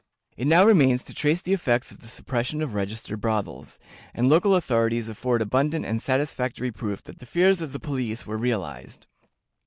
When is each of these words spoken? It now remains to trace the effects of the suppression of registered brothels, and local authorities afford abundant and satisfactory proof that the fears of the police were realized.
It 0.35 0.47
now 0.47 0.65
remains 0.65 1.03
to 1.03 1.13
trace 1.13 1.43
the 1.43 1.53
effects 1.53 1.91
of 1.91 1.99
the 1.99 2.07
suppression 2.07 2.63
of 2.63 2.73
registered 2.73 3.21
brothels, 3.21 3.77
and 4.15 4.27
local 4.27 4.55
authorities 4.55 5.07
afford 5.09 5.43
abundant 5.43 5.85
and 5.85 6.01
satisfactory 6.01 6.71
proof 6.71 7.03
that 7.03 7.19
the 7.19 7.27
fears 7.27 7.61
of 7.61 7.71
the 7.71 7.79
police 7.79 8.25
were 8.25 8.37
realized. 8.39 9.05